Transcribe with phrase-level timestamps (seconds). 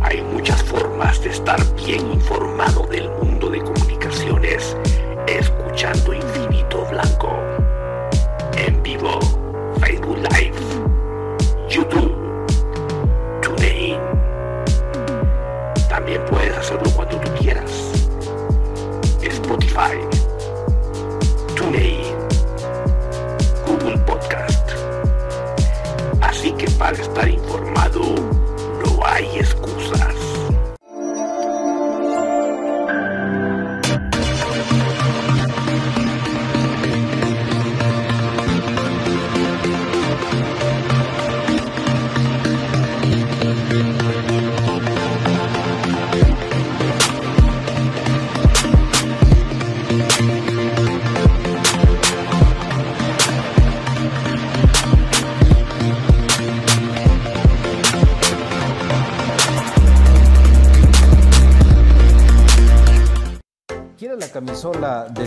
[0.00, 3.31] Hay muchas formas de estar bien informado del mundo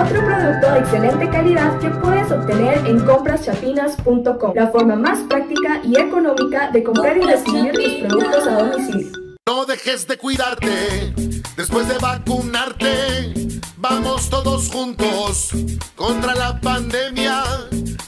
[0.00, 5.98] Otro producto de excelente calidad que puedes obtener en compraschapinas.com, la forma más práctica y
[5.98, 9.12] económica de comprar y recibir tus productos a domicilio.
[9.44, 11.12] No dejes de cuidarte
[11.56, 13.34] después de vacunarte.
[13.76, 15.50] Vamos todos juntos
[15.96, 17.42] contra la pandemia.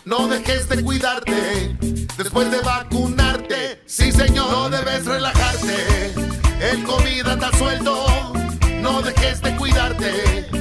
[0.04, 1.76] No dejes de cuidarte
[2.16, 3.82] después de vacunarte.
[3.86, 6.14] Sí, señor, no debes relajarte.
[6.60, 8.06] El COVID anda suelto.
[8.80, 10.60] No dejes de cuidarte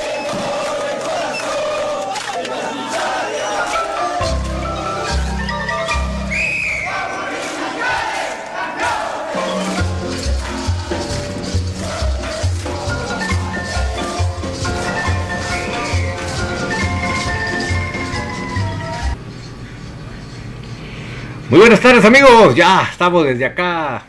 [21.51, 24.05] Muy buenas tardes amigos, ya estamos desde acá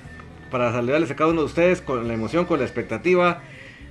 [0.48, 3.42] para saludarles a cada uno de ustedes con la emoción, con la expectativa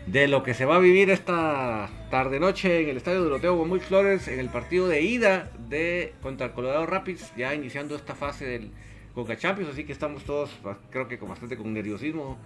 [0.07, 3.83] de lo que se va a vivir esta tarde noche en el estadio Doroteo Gómez
[3.83, 8.45] Flores en el partido de ida de contra el Colorado Rapids, ya iniciando esta fase
[8.45, 8.71] del
[9.13, 10.49] Coca Champions, así que estamos todos
[10.89, 12.37] creo que con bastante con nerviosismo,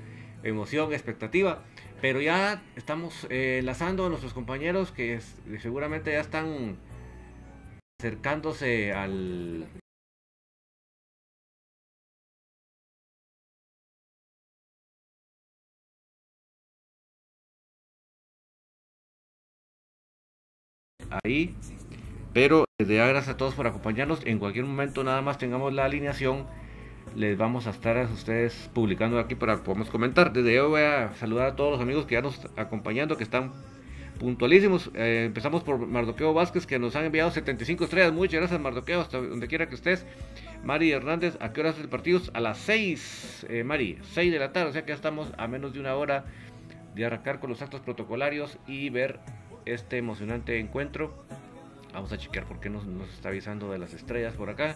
[0.42, 1.62] emoción, expectativa,
[2.02, 5.20] pero ya estamos eh, enlazando a nuestros compañeros que
[5.62, 6.78] seguramente ya están
[8.00, 9.68] acercándose al
[21.24, 21.56] ahí.
[22.34, 24.20] Pero desde ya gracias a todos por acompañarnos.
[24.26, 26.46] En cualquier momento nada más tengamos la alineación.
[27.16, 30.34] Les vamos a estar a ustedes publicando aquí para que podamos comentar.
[30.34, 33.54] Desde ya voy a saludar a todos los amigos que ya nos acompañando, que están
[34.20, 34.92] puntualísimos.
[34.96, 38.12] Eh, empezamos por Mardoqueo Vázquez, que nos han enviado 75 estrellas.
[38.12, 40.06] Muchas gracias, Mardoqueo, hasta donde quiera que estés.
[40.64, 42.20] Mari Hernández, ¿a qué hora es el partido?
[42.34, 45.48] A las 6, eh, Mari, 6 de la tarde, o sea que ya estamos a
[45.48, 46.26] menos de una hora
[46.96, 49.20] de arrancar con los actos protocolarios y ver
[49.66, 51.14] este emocionante encuentro.
[51.94, 54.76] Vamos a chequear por qué nos, nos está avisando de las estrellas por acá.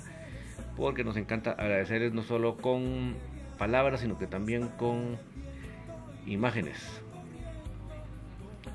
[0.76, 3.16] Porque nos encanta agradecerles no solo con
[3.58, 5.18] palabras, sino que también con
[6.26, 7.02] imágenes.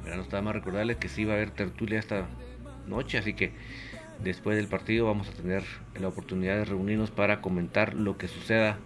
[0.02, 2.26] Verán, nos está más recordarles que sí va a haber tertulia esta
[2.86, 3.52] noche, así que
[4.22, 5.62] después del partido vamos a tener
[5.98, 8.78] la oportunidad de reunirnos para comentar lo que suceda,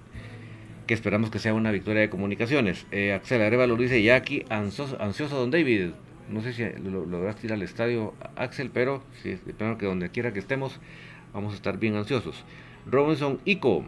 [0.87, 2.87] que esperamos que sea una victoria de comunicaciones.
[2.93, 5.91] Eh, Axel Arevalo lo dice, ya aquí ansioso, ansioso don David,
[6.31, 10.33] no sé si lo lograste ir al estadio, Axel, pero si espero que donde quiera
[10.33, 10.79] que estemos,
[11.33, 12.45] vamos a estar bien ansiosos.
[12.87, 13.85] Robinson Ico.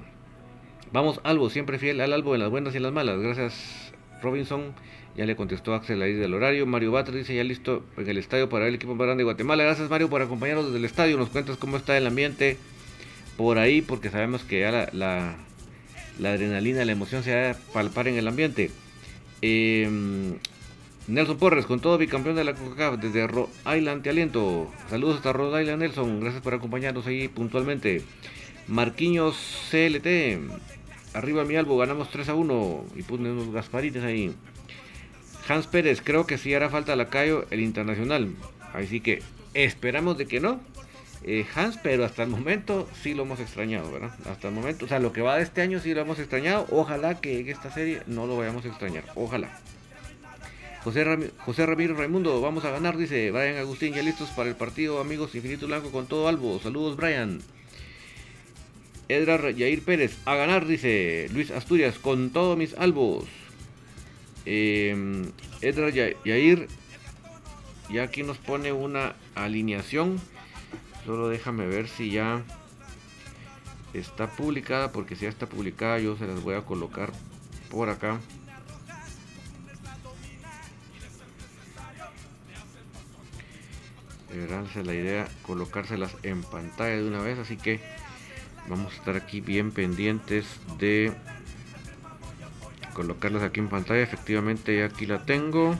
[0.93, 3.21] Vamos, Albo, siempre fiel al Albo en las buenas y en las malas.
[3.21, 3.93] Gracias,
[4.23, 4.75] Robinson.
[5.17, 6.67] Ya le contestó Axel ahí del horario.
[6.67, 9.65] Mario Batres dice ya listo en el estadio para el equipo más grande de Guatemala.
[9.65, 11.17] Gracias, Mario, por acompañarnos desde el estadio.
[11.17, 12.57] Nos cuentas cómo está el ambiente
[13.37, 15.37] por ahí, porque sabemos que ya la,
[16.19, 18.71] adrenalina, la emoción se va a palpar en el ambiente.
[19.43, 19.89] Eh,
[21.09, 24.71] Nelson Porres, con todo bicampeón de la coca desde Rhode Island, te aliento.
[24.89, 26.21] Saludos hasta Rhode Island, Nelson.
[26.21, 28.03] Gracias por acompañarnos ahí puntualmente.
[28.69, 29.37] Marquiños
[29.71, 30.39] CLT.
[31.15, 32.85] Arriba mi albo, ganamos 3 a 1.
[32.97, 34.33] Y ponen unos Gasparites ahí.
[35.49, 38.33] Hans Pérez, creo que sí hará falta Lacayo el internacional.
[38.73, 39.23] Así que
[39.55, 40.61] esperamos de que no.
[41.25, 44.13] Eh, Hans, pero hasta el momento sí lo hemos extrañado, ¿verdad?
[44.31, 46.67] Hasta el momento, o sea, lo que va de este año sí lo hemos extrañado.
[46.71, 49.05] Ojalá que en esta serie no lo vayamos a extrañar.
[49.17, 49.51] Ojalá.
[50.83, 55.35] José, Ramiro Raimundo, vamos a ganar, dice Brian Agustín, ya listos para el partido, amigos,
[55.35, 56.59] Infinito Blanco con todo Albo.
[56.59, 57.41] Saludos, Brian.
[59.09, 63.25] Edra Yair Pérez, a ganar, dice Luis Asturias, con todos mis albos.
[64.47, 65.27] Eh,
[65.61, 66.69] Edra Yair,
[67.93, 70.19] ya aquí nos pone una alineación.
[71.05, 72.43] Solo déjame ver si ya
[73.93, 77.13] está publicada, porque si ya está publicada yo se las voy a colocar
[77.69, 78.19] por acá.
[84.73, 87.39] Ser la idea colocárselas en pantalla de una vez.
[87.39, 87.81] Así que
[88.69, 90.47] vamos a estar aquí bien pendientes
[90.79, 91.13] de
[92.95, 94.03] colocarlas aquí en pantalla.
[94.03, 95.77] Efectivamente ya aquí la tengo.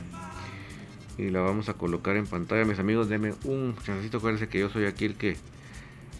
[1.17, 3.09] Y la vamos a colocar en pantalla mis amigos.
[3.09, 5.37] Denme un chancito acuérdense que yo soy aquí el que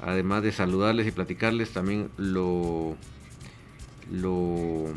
[0.02, 2.98] además de saludarles y platicarles también lo
[4.12, 4.88] lo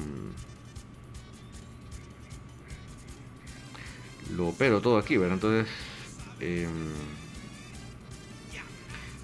[4.34, 5.34] lo opero todo aquí ¿verdad?
[5.34, 5.68] entonces
[6.40, 6.66] eh,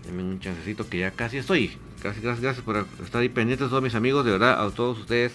[0.08, 1.76] un chancecito que ya casi estoy.
[2.02, 5.32] Casi, gracias, gracias por estar ahí pendientes todos mis amigos, de verdad, a todos ustedes,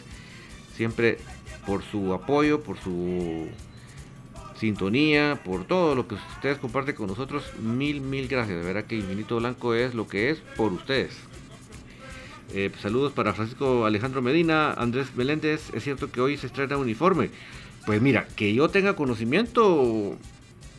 [0.75, 1.19] siempre
[1.65, 3.47] por su apoyo, por su
[4.59, 7.43] sintonía, por todo lo que ustedes comparten con nosotros.
[7.59, 8.57] Mil, mil gracias.
[8.57, 11.15] De verdad que Infinito Blanco es lo que es por ustedes.
[12.53, 15.73] Eh, pues, saludos para Francisco Alejandro Medina, Andrés Meléndez.
[15.73, 17.29] Es cierto que hoy se estrena uniforme.
[17.85, 20.17] Pues mira, que yo tenga conocimiento,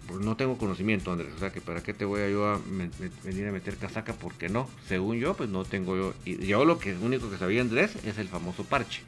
[0.07, 1.33] pues no tengo conocimiento, Andrés.
[1.35, 2.61] O sea, que para qué te voy a yo
[3.25, 4.69] venir a meter casaca, porque no.
[4.89, 6.15] Según yo, pues no tengo yo.
[6.25, 9.03] Y yo lo que único que sabía Andrés es el famoso parche.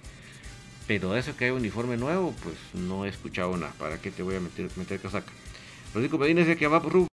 [0.86, 3.72] Pero eso que hay uniforme nuevo, pues no he escuchado nada.
[3.78, 5.30] ¿Para qué te voy a meter, meter casaca?
[5.92, 7.06] Francisco Medina dice que va por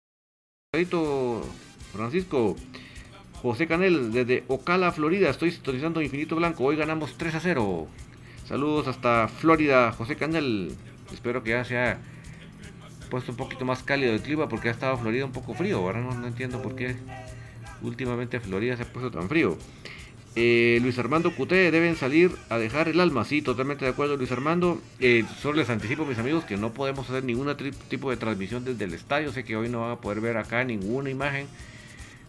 [1.92, 2.56] Francisco.
[3.42, 5.28] José Canel, desde Ocala, Florida.
[5.28, 6.64] Estoy sintonizando Infinito Blanco.
[6.64, 7.88] Hoy ganamos 3 a 0.
[8.46, 10.74] Saludos hasta Florida, José Canel.
[11.12, 12.00] Espero que ya sea
[13.14, 15.78] puesto un poquito más cálido el clima porque ha estado Florida un poco frío.
[15.78, 16.96] Ahora no, entiendo por qué
[17.80, 19.56] últimamente Florida se ha puesto tan frío.
[20.34, 23.24] Eh, Luis Armando Cuté deben salir a dejar el alma.
[23.24, 24.82] Sí, totalmente de acuerdo, Luis Armando.
[24.98, 27.56] Eh, solo les anticipo, mis amigos, que no podemos hacer ningún
[27.88, 29.30] tipo de transmisión desde el estadio.
[29.30, 31.46] Sé que hoy no van a poder ver acá ninguna imagen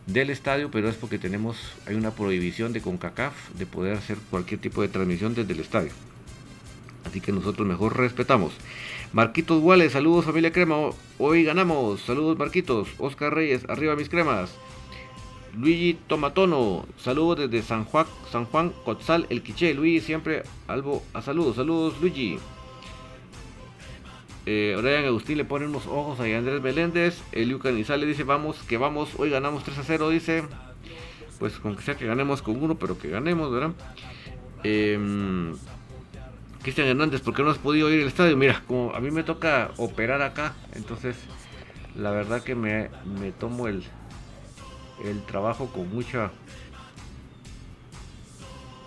[0.05, 4.61] del estadio, pero es porque tenemos, hay una prohibición de CONCACAF de poder hacer cualquier
[4.61, 5.91] tipo de transmisión desde el estadio.
[7.05, 8.53] Así que nosotros mejor respetamos.
[9.13, 14.55] Marquitos Guales, saludos familia Crema, hoy ganamos, saludos Marquitos, Oscar Reyes, arriba mis cremas.
[15.57, 19.74] Luigi Tomatono, saludos desde San Juan, San Juan Cotzal, el Quiché.
[19.74, 22.38] Luigi siempre algo a saludos, saludos Luigi.
[24.45, 27.21] Eh, Agustín le pone unos ojos a Andrés Meléndez.
[27.31, 29.09] Eliu Canizales dice: Vamos, que vamos.
[29.17, 30.09] Hoy ganamos 3 a 0.
[30.09, 30.43] Dice:
[31.39, 33.71] Pues con que sea que ganemos con uno, pero que ganemos, ¿verdad?
[34.63, 35.55] Em,
[36.65, 38.36] Cristian Hernández, ¿por qué no has podido ir al estadio?
[38.36, 41.15] Mira, como a mí me toca operar acá, entonces
[41.95, 43.84] la verdad que me, me tomo el,
[45.03, 46.31] el trabajo con mucha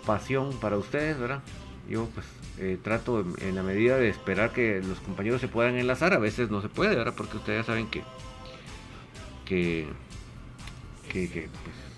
[0.05, 1.41] pasión para ustedes, ¿verdad?
[1.89, 2.25] Yo pues
[2.57, 6.13] eh, trato en, la medida de esperar que los compañeros se puedan enlazar.
[6.13, 7.13] A veces no se puede, ¿verdad?
[7.15, 8.03] Porque ustedes ya saben que,
[9.45, 9.87] que,
[11.09, 11.88] que, pues, a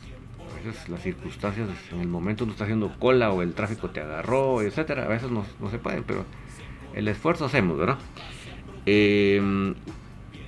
[0.64, 4.62] veces las circunstancias en el momento no está haciendo cola o el tráfico te agarró,
[4.62, 5.06] etcétera.
[5.06, 6.26] A veces no, se pueden, pero
[6.94, 7.98] el esfuerzo hacemos, ¿verdad?
[8.86, 9.74] Eh,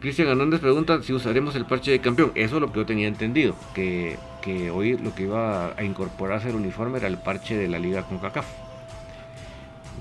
[0.04, 2.34] Cristian Hernández pregunta si usaremos el parche de campeón.
[2.36, 6.50] Eso es lo que yo tenía entendido, que, que hoy lo que iba a incorporarse
[6.50, 8.46] al uniforme era el parche de la liga con CACAF.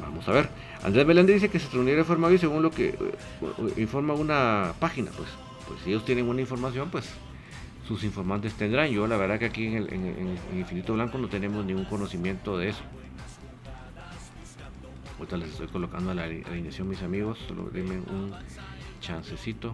[0.00, 0.48] Vamos a ver.
[0.82, 2.96] Andrés Meléndez dice que se reunirá de forma hoy según lo que eh,
[3.76, 5.12] informa una página.
[5.16, 5.28] Pues,
[5.68, 7.08] pues si ellos tienen una información, pues
[7.86, 8.90] sus informantes tendrán.
[8.90, 12.82] Yo la verdad que aquí en, el, Infinito Blanco no tenemos ningún conocimiento de eso.
[15.18, 17.38] Ahorita les estoy colocando a la alineación mis amigos.
[17.48, 18.32] Solo denme un
[19.00, 19.72] chancecito.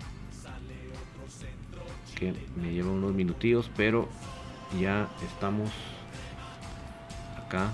[2.17, 4.09] Que me lleva unos minutillos, pero
[4.81, 5.71] ya estamos
[7.37, 7.73] acá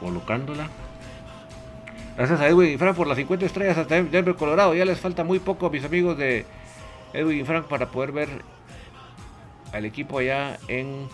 [0.00, 0.68] colocándola.
[2.18, 4.74] Gracias a Edwin Frank por las 50 estrellas hasta Denver, Colorado.
[4.74, 6.44] Ya les falta muy poco a mis amigos de
[7.12, 8.28] Edwin y Frank para poder ver
[9.72, 11.08] al equipo allá en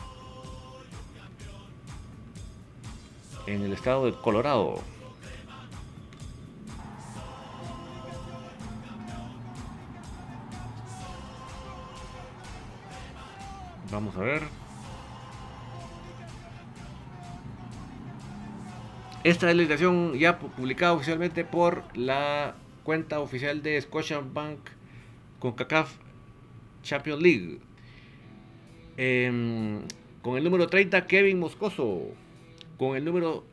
[3.47, 4.81] en el estado de Colorado.
[13.93, 14.64] Vamos a ver.
[19.25, 24.59] Esta es la invitación ya publicada oficialmente por la cuenta oficial de Scotiabank
[25.39, 25.95] con CACAF
[26.83, 27.59] Champions League.
[28.99, 29.81] Em,
[30.21, 32.03] con el número 30, Kevin Moscoso.
[32.77, 33.45] Con el número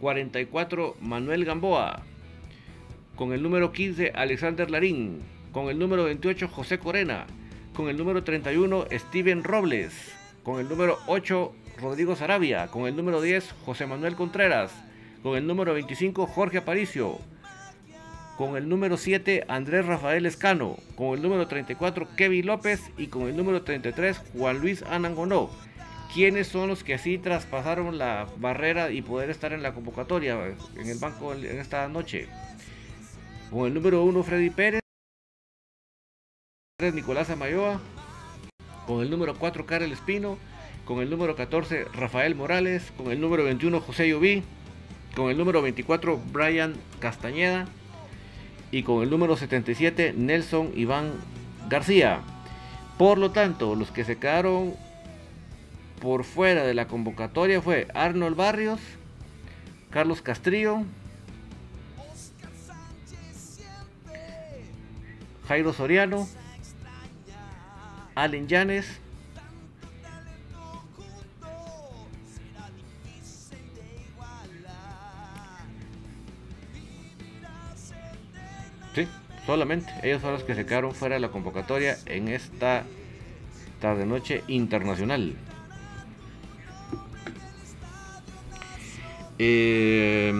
[0.00, 2.04] 44, Manuel Gamboa.
[3.16, 5.18] Con el número 15, Alexander Larín.
[5.50, 7.26] Con el número 28, José Corena.
[7.74, 10.14] Con el número 31, Steven Robles.
[10.44, 12.68] Con el número 8, Rodrigo Sarabia.
[12.68, 14.72] Con el número 10, José Manuel Contreras.
[15.22, 17.18] Con el número 25, Jorge Aparicio.
[18.36, 20.76] Con el número 7, Andrés Rafael Escano.
[20.94, 22.90] Con el número 34, Kevin López.
[22.96, 25.50] Y con el número 33, Juan Luis Anangonó.
[26.12, 30.36] ¿Quiénes son los que así traspasaron la barrera y poder estar en la convocatoria
[30.76, 32.28] en el banco en esta noche?
[33.50, 34.80] Con el número 1, Freddy Pérez.
[36.94, 37.80] Nicolás Amayoa.
[38.86, 40.38] Con el número 4, Karel Espino
[40.90, 44.42] con el número 14 Rafael Morales, con el número 21 José Lloví,
[45.14, 47.68] con el número 24 Brian Castañeda
[48.72, 51.12] y con el número 77 Nelson Iván
[51.68, 52.22] García.
[52.98, 54.74] Por lo tanto, los que se quedaron
[56.00, 58.80] por fuera de la convocatoria fue Arnold Barrios,
[59.90, 60.78] Carlos Castrillo,
[65.46, 66.26] Jairo Soriano,
[68.16, 69.00] Allen Llanes,
[79.46, 82.84] Solamente ellos son los que se quedaron fuera de la convocatoria en esta
[83.80, 85.34] tarde-noche internacional.
[89.42, 90.30] Eh,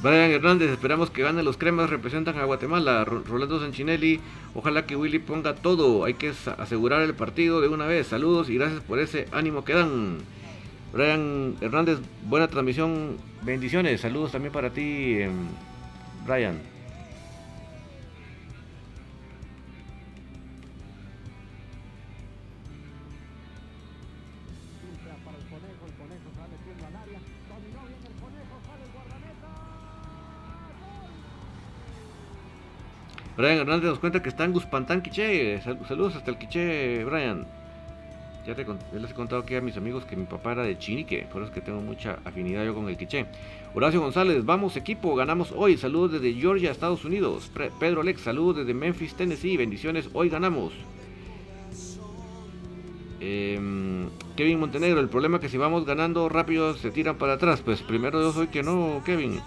[0.00, 3.04] Brian Hernández, esperamos que ganen los cremas, representan a Guatemala.
[3.04, 4.20] Rolando Sanchinelli,
[4.54, 6.04] ojalá que Willy ponga todo.
[6.04, 8.06] Hay que asegurar el partido de una vez.
[8.06, 10.18] Saludos y gracias por ese ánimo que dan.
[10.92, 14.00] Brian Hernández, buena transmisión, bendiciones.
[14.00, 15.32] Saludos también para ti, em,
[16.24, 16.60] Brian.
[33.38, 35.60] Brian Hernández nos cuenta que está en Guspantán, Quiché.
[35.62, 37.46] Saludos hasta el Quiché, Brian.
[38.44, 41.28] Ya, te, les he contado aquí a mis amigos que mi papá era de Chinique,
[41.30, 43.26] por eso es que tengo mucha afinidad yo con el quiché.
[43.74, 45.76] Horacio González, vamos equipo, ganamos hoy.
[45.76, 47.52] Saludos desde Georgia, Estados Unidos.
[47.78, 49.56] Pedro Alex, saludos desde Memphis, Tennessee.
[49.56, 50.72] Bendiciones, hoy ganamos.
[53.20, 57.60] Em, Kevin Montenegro, el problema es que si vamos ganando rápido se tiran para atrás.
[57.60, 59.40] Pues primero yo soy que no, Kevin.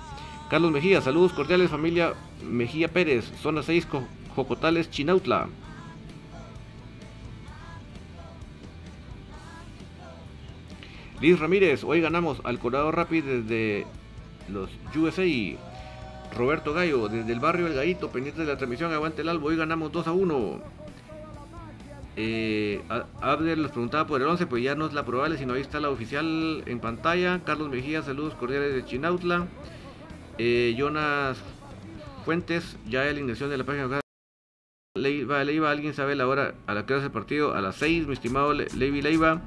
[0.51, 3.87] Carlos Mejía, saludos cordiales, familia Mejía Pérez, zona 6,
[4.35, 5.47] Jocotales, Chinautla.
[11.21, 13.87] Liz Ramírez, hoy ganamos al Colorado Rapid desde
[14.49, 15.23] los USA.
[16.35, 19.55] Roberto Gallo, desde el barrio El Gallito, pendiente de la transmisión, aguante el albo, hoy
[19.55, 20.59] ganamos 2 a 1.
[22.17, 22.81] Eh,
[23.21, 25.79] Abdel nos preguntaba por el 11, pues ya no es la probable, sino ahí está
[25.79, 27.39] la oficial en pantalla.
[27.45, 29.47] Carlos Mejía, saludos cordiales de Chinautla.
[30.43, 31.37] Eh, Jonas
[32.25, 33.99] Fuentes, ya la iniciación de la página.
[34.97, 38.07] Leiva, Leiva, alguien sabe la hora a la que hace el partido, a las 6,
[38.07, 39.41] mi estimado Leiva Leiva.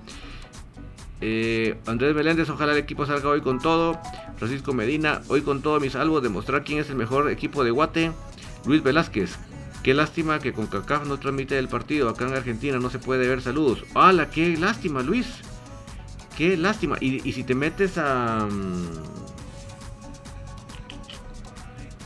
[1.20, 3.98] Eh, Andrés Meléndez, ojalá el equipo salga hoy con todo.
[4.36, 8.12] Francisco Medina, hoy con todo mis salvos, demostrar quién es el mejor equipo de Guate.
[8.64, 9.36] Luis Velázquez,
[9.82, 12.08] qué lástima que con CACAF no transmite el partido.
[12.08, 13.84] Acá en Argentina no se puede ver saludos.
[13.96, 14.30] ¡Hala!
[14.30, 15.26] ¡Qué lástima, Luis!
[16.38, 16.98] ¡Qué lástima!
[17.00, 18.48] Y, si te metes a.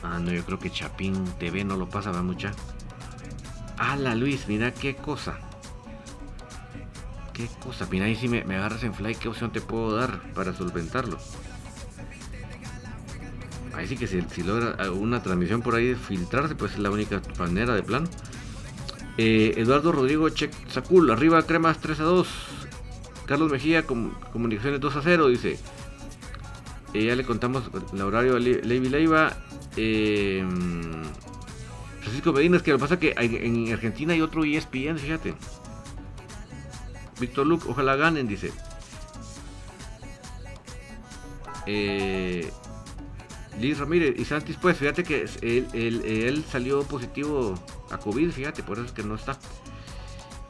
[0.02, 2.52] Ah, no, yo creo que Chapín TV no lo pasa, va mucha.
[3.76, 4.46] ¡Hala, Luis!
[4.48, 5.38] Mira qué cosa
[7.38, 7.86] qué cosa.
[7.90, 11.18] Mira, ahí si me, agarras en fly, ¿qué opción te puedo dar para solventarlo?
[13.74, 17.74] Ahí sí que si, logra una transmisión por ahí filtrarse, pues es la única manera
[17.76, 18.08] de plan.
[19.16, 22.28] Eh, Eduardo Rodrigo Check Sacul, arriba cremas 3 a 2.
[23.26, 25.58] Carlos Mejía, comunicaciones 2 a 0, dice.
[26.92, 29.36] Eh, ya le contamos el horario de Levi Leiva.
[29.76, 30.44] Eh,
[32.00, 35.34] Francisco Medina, es que lo que pasa es que en Argentina hay otro ESPN, fíjate.
[37.20, 38.52] Víctor Luke, ojalá ganen, dice.
[41.66, 42.50] Eh,
[43.60, 47.54] Liz Ramírez y Santis, pues fíjate que él, salió positivo
[47.90, 49.38] a COVID, fíjate, por eso es que no está.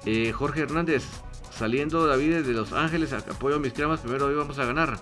[0.04, 1.04] Eh, Jorge Hernández,
[1.50, 5.00] saliendo David de Los Ángeles, apoyo a mis cremas, primero hoy vamos a ganar.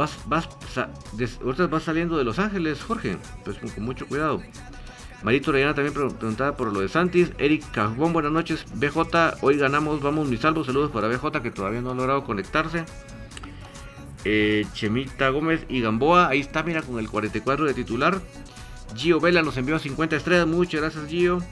[0.00, 0.48] Vas, vas,
[1.42, 4.40] ahorita vas saliendo de Los Ángeles, Jorge, pues con mucho cuidado.
[5.22, 7.32] Marito Orellana también preguntaba por lo de Santis.
[7.36, 8.64] Eric Cajón, buenas noches.
[8.76, 10.68] BJ, hoy ganamos, vamos mis salvos.
[10.68, 12.86] Saludos para BJ que todavía no ha logrado conectarse.
[14.24, 18.22] Eh, Chemita Gómez y Gamboa, ahí está, mira, con el 44 de titular.
[18.96, 21.42] Gio Vela nos envió 50 estrellas, muchas gracias Gio.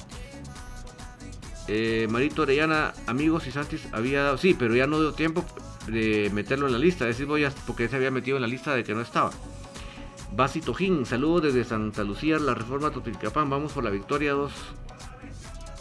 [1.66, 5.44] Eh, Marito Orellana, amigos y Santis había dado, sí, pero ya no dio tiempo
[5.90, 8.74] de meterlo en la lista, decir voy a, porque se había metido en la lista
[8.74, 9.30] de que no estaba.
[10.34, 14.52] Basi Tojín, saludos desde Santa Lucía, la Reforma Totilcapán, vamos por la victoria 2.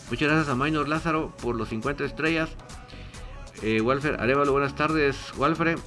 [0.09, 2.49] Muchas gracias a Maynor Lázaro por los 50 estrellas.
[3.61, 5.77] Eh, Walfer Arevalo, buenas tardes, Walfer.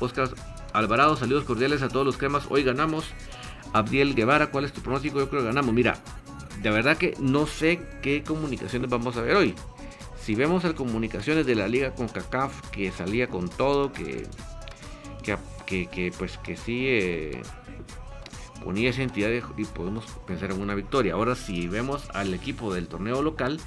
[0.00, 0.30] Oscar
[0.72, 2.44] Alvarado, saludos cordiales a todos los cremas.
[2.50, 3.04] Hoy ganamos.
[3.72, 5.18] Abdiel Guevara, ¿cuál es tu pronóstico?
[5.18, 5.74] Yo creo que ganamos.
[5.74, 5.96] Mira,
[6.62, 9.54] de verdad que no sé qué comunicaciones vamos a ver hoy.
[10.22, 14.26] Si vemos el comunicaciones de la liga con CACAF que salía con todo, que,
[15.66, 17.42] que, pues que sí eh,
[18.62, 21.14] ponía esa entidad y podemos pensar en una victoria.
[21.14, 23.58] Ahora si vemos al equipo del torneo local,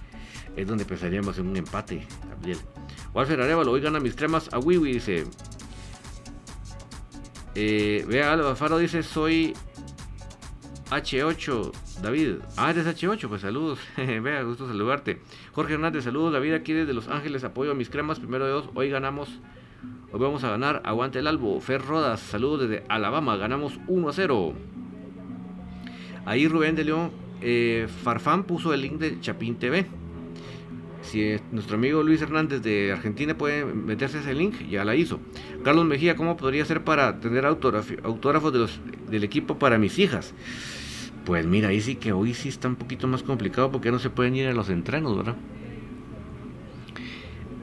[0.56, 2.06] es donde pensaríamos en un empate.
[2.30, 2.60] Gabriel.
[3.14, 5.26] Walter Arevalo, hoy gana mis cremas a Wiwi, dice.
[7.56, 9.54] Eh, vea, Alba Faro dice, soy
[10.90, 12.36] H8, David.
[12.58, 13.80] Ah, eres H8, pues saludos.
[13.98, 15.20] vea, gusto saludarte.
[15.54, 18.70] Jorge Hernández, saludos, David, aquí desde Los Ángeles, apoyo a mis cremas, primero de dos,
[18.74, 19.30] hoy ganamos.
[20.12, 21.60] Hoy vamos a ganar, aguante el albo.
[21.60, 24.54] Fer Rodas, saludos desde Alabama, ganamos 1 a 0.
[26.26, 29.86] Ahí Rubén de León eh, Farfán puso el link de Chapín TV.
[31.02, 35.20] Si nuestro amigo Luis Hernández de Argentina puede meterse ese link, ya la hizo.
[35.64, 38.80] Carlos Mejía, ¿cómo podría ser para tener autógrafos
[39.10, 40.34] del equipo para mis hijas?
[41.26, 44.10] Pues mira, ahí sí que hoy sí está un poquito más complicado porque no se
[44.10, 45.36] pueden ir a los entrenos, ¿verdad?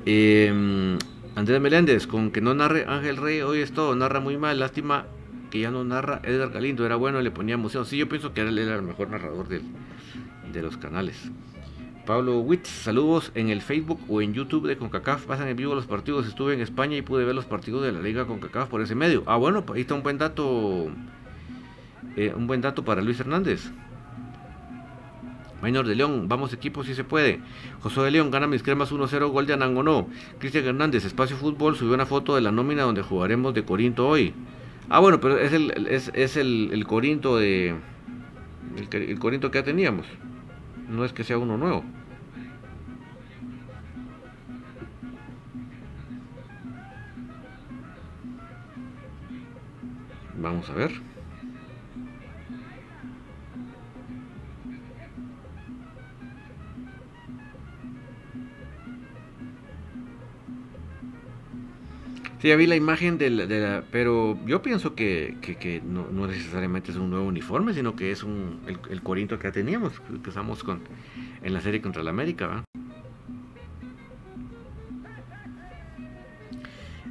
[0.07, 0.99] Em,
[1.35, 5.07] Andrés Meléndez, con que no narre Ángel Rey, hoy es todo, narra muy mal, lástima
[5.51, 7.85] que ya no narra Edgar Galindo, era bueno, le ponía museo.
[7.85, 11.31] Sí, yo pienso que él era el mejor narrador de los canales.
[12.07, 15.27] Pablo Witz, saludos en el Facebook o en YouTube de CONCACAF.
[15.27, 16.27] Pasan en vivo los partidos.
[16.27, 19.23] Estuve en España y pude ver los partidos de la Liga CONCACAF por ese medio.
[19.27, 20.91] Ah, bueno, pues ahí está un buen dato.
[22.17, 23.71] Eh, un buen dato para Luis Hernández.
[25.63, 27.41] Minor de León, vamos equipo si se puede.
[27.81, 30.09] José de León gana mis cremas 1-0, gol de Anangonó.
[30.39, 34.33] Cristian Hernández, Espacio Fútbol, subió una foto de la nómina donde jugaremos de Corinto hoy.
[34.89, 37.77] Ah, bueno, pero es el, es, es el, el Corinto de.
[38.77, 40.07] El, el, Corinto que ya teníamos.
[40.89, 41.85] No es que sea uno nuevo.
[50.39, 51.10] Vamos a ver.
[62.41, 66.91] Sí, ya vi la imagen de la, pero yo pienso que, que, no, no, necesariamente
[66.91, 70.31] es un nuevo uniforme, sino que es un, el, el Corinto que ya teníamos, que
[70.31, 70.81] usamos con,
[71.43, 72.47] en la serie contra la América.
[72.47, 72.65] ¿va?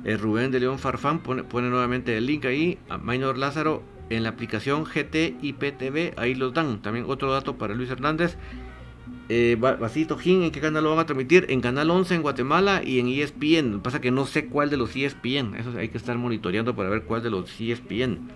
[0.03, 2.79] El Rubén de León Farfán pone, pone, nuevamente el link ahí.
[2.89, 6.81] A Minor Lázaro en la aplicación GT y PTV, ahí los dan.
[6.81, 8.35] También otro dato para Luis Hernández.
[9.31, 11.45] Eh, Basito Jin, ¿en qué canal lo van a transmitir?
[11.49, 13.79] En Canal 11 en Guatemala y en ESPN.
[13.81, 15.53] Pasa que no sé cuál de los ESPN.
[15.55, 18.27] Eso hay que estar monitoreando para ver cuál de los ESPN.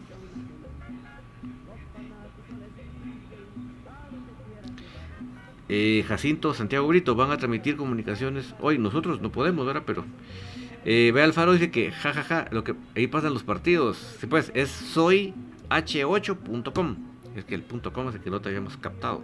[5.67, 8.77] Eh, Jacinto, Santiago Brito, van a transmitir comunicaciones hoy.
[8.77, 9.81] Nosotros no podemos, ¿verdad?
[9.87, 10.05] Pero
[10.85, 13.97] eh, Alfaro dice que jajaja, lo que ahí pasan los partidos.
[14.19, 16.97] Sí, pues es soyh8.com.
[17.35, 19.23] Es que el punto com es el que no te habíamos captado.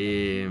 [0.00, 0.48] Eh,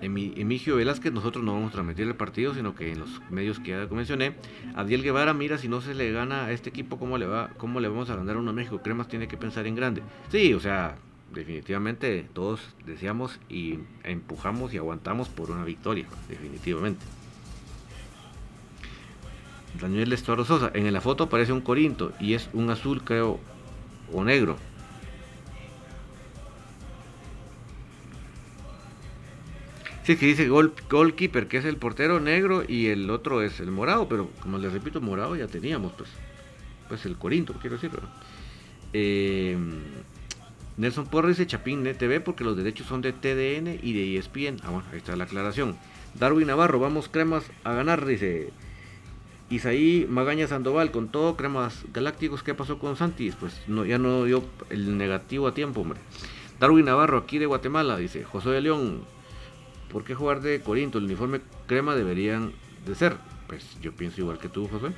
[0.00, 3.70] Emigio Velázquez, nosotros no vamos a transmitir el partido, sino que en los medios que
[3.70, 4.34] ya mencioné.
[4.76, 7.50] Adiel Guevara, mira, si no se le gana a este equipo, ¿cómo le va?
[7.56, 8.80] ¿Cómo le vamos a ganar a uno a México?
[8.82, 10.02] Cremas tiene que pensar en grande.
[10.30, 10.96] Sí, o sea,
[11.34, 17.04] definitivamente todos deseamos y empujamos y aguantamos por una victoria, definitivamente.
[19.80, 23.40] Daniel Estuardo Sosa, en la foto aparece un Corinto y es un azul, creo,
[24.12, 24.56] o negro.
[30.06, 33.72] Sí, que dice gol, goalkeeper, que es el portero negro y el otro es el
[33.72, 36.08] morado, pero como les repito, morado ya teníamos, pues,
[36.88, 37.90] pues el Corinto, quiero decir.
[38.92, 39.58] Eh,
[40.76, 44.58] Nelson Porres dice Chapín TV porque los derechos son de TDN y de ESPN.
[44.62, 45.76] Ah, bueno, ahí está la aclaración.
[46.14, 48.50] Darwin Navarro, vamos cremas a ganar, dice.
[49.50, 53.34] Isaí Magaña Sandoval, con todo cremas galácticos, ¿qué pasó con Santis?
[53.34, 55.98] Pues no, ya no dio el negativo a tiempo, hombre.
[56.60, 58.22] Darwin Navarro, aquí de Guatemala, dice.
[58.22, 59.02] José de León,
[59.90, 60.98] ¿por qué jugar de Corinto?
[60.98, 62.52] El uniforme crema deberían
[62.86, 63.16] de ser.
[63.46, 64.94] Pues yo pienso igual que tú, José.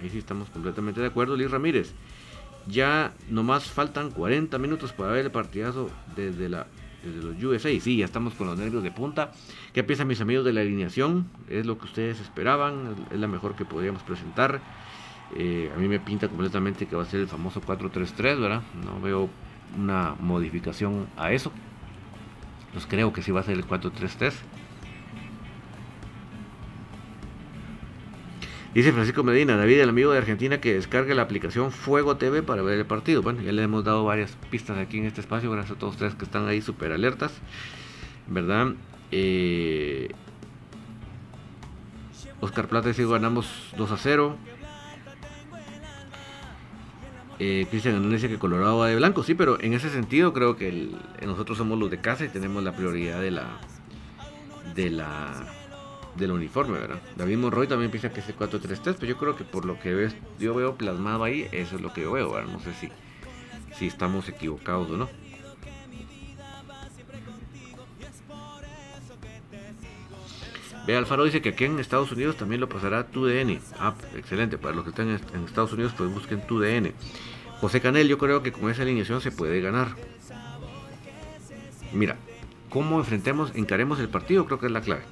[0.00, 1.36] Ahí sí estamos completamente de acuerdo.
[1.36, 1.92] Liz Ramírez,
[2.66, 6.66] ya nomás faltan 40 minutos para ver el partidazo desde, la,
[7.04, 7.68] desde los USA.
[7.80, 9.32] Sí, ya estamos con los nervios de punta.
[9.72, 11.28] ¿Qué piensan mis amigos de la alineación?
[11.48, 14.60] Es lo que ustedes esperaban, es la mejor que podríamos presentar.
[15.34, 18.62] Eh, a mí me pinta completamente que va a ser el famoso 4-3-3, ¿verdad?
[18.84, 19.30] No veo
[19.78, 21.52] una modificación a eso.
[22.72, 24.32] Pues creo que sí va a ser el 4-3-3.
[28.74, 32.62] Dice Francisco Medina, David, el amigo de Argentina, que descargue la aplicación Fuego TV para
[32.62, 33.20] ver el partido.
[33.20, 36.14] Bueno, ya le hemos dado varias pistas aquí en este espacio, gracias a todos ustedes
[36.14, 37.32] que están ahí súper alertas,
[38.28, 38.68] ¿verdad?
[39.10, 40.08] Eh,
[42.40, 44.36] Oscar Plata dice, ganamos 2 a 0.
[47.44, 50.90] Eh, Cristian dice que Colorado va de blanco, sí, pero en ese sentido creo que
[51.26, 53.58] nosotros somos los de casa y tenemos la prioridad de la
[54.76, 55.44] de la
[56.14, 57.00] del uniforme, ¿verdad?
[57.16, 59.92] David Monroy también piensa que es el 4-3-3, pero yo creo que por lo que
[59.92, 62.52] ves, yo veo plasmado ahí, eso es lo que yo veo, ¿verdad?
[62.52, 62.90] No sé si,
[63.76, 65.08] si estamos equivocados o no.
[70.86, 73.60] Ve Alfaro dice que aquí en Estados Unidos también lo pasará tu DN.
[73.80, 74.58] Ah, excelente.
[74.58, 76.92] Para los que están en Estados Unidos, pues busquen tu DN.
[77.62, 79.94] José Canel, yo creo que con esa alineación se puede ganar.
[81.92, 82.16] Mira,
[82.68, 85.02] cómo enfrentemos, encaremos el partido, creo que es la clave.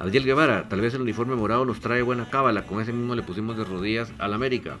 [0.00, 3.22] Adiel Guevara, tal vez el uniforme morado nos trae buena cábala, con ese mismo le
[3.22, 4.78] pusimos de rodillas al América.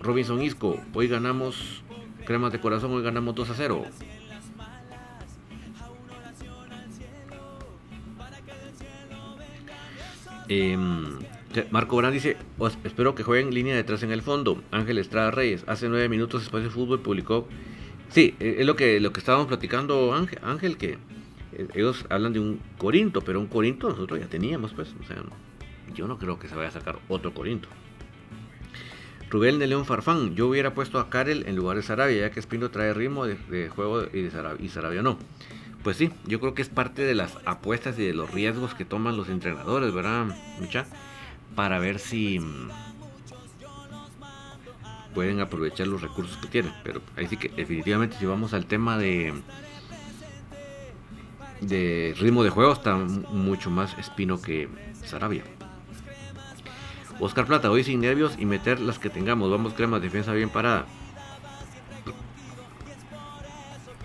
[0.00, 1.82] Robinson Isco, hoy ganamos
[2.24, 3.84] cremas de corazón, hoy ganamos 2 a 0.
[10.50, 11.20] Em,
[11.70, 12.36] Marco Brand dice,
[12.82, 14.60] espero que jueguen línea detrás en el fondo.
[14.72, 17.46] Ángel Estrada Reyes, hace nueve minutos Espacio Fútbol publicó.
[18.08, 20.98] Sí, e, es lo que, lo que estábamos platicando Ángel, Ángel que
[21.52, 24.92] eh, ellos hablan de un Corinto, pero un Corinto nosotros ya teníamos, pues.
[25.00, 25.22] O sea,
[25.94, 27.68] yo no creo que se vaya a sacar otro Corinto.
[29.30, 32.40] Rubén de León Farfán, yo hubiera puesto a Karel en lugar de Sarabia, ya que
[32.40, 35.16] Espino trae ritmo de, juego y, de Sarabia, y Sarabia no.
[35.82, 38.84] Pues sí, yo creo que es parte de las apuestas y de los riesgos que
[38.84, 40.26] toman los entrenadores, ¿verdad,
[40.58, 40.86] mucha?
[41.54, 42.68] Para ver si mm,
[45.14, 46.72] pueden aprovechar los recursos que tienen.
[46.84, 49.32] Pero ahí sí que definitivamente si vamos al tema de
[51.60, 54.68] de ritmo de juego está mucho más Espino que
[55.04, 55.44] Sarabia.
[57.18, 59.50] Oscar Plata, hoy sin nervios y meter las que tengamos.
[59.50, 60.86] Vamos, crema, defensa bien parada.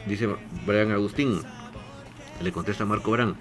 [0.05, 0.27] Dice
[0.65, 1.41] Brian Agustín.
[2.41, 3.35] Le contesta Marco Brand.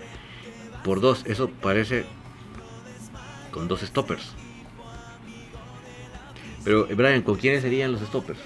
[0.84, 1.24] por dos.
[1.26, 2.04] Eso parece
[3.50, 4.34] con dos stoppers.
[6.64, 8.40] Pero, Brian, ¿con quiénes serían los stoppers?